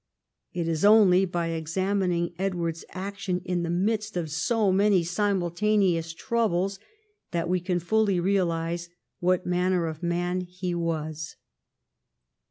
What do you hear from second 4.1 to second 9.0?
of so many simultaneous troubles that we can fully realise